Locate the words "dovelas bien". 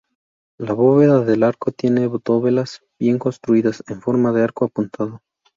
2.25-3.19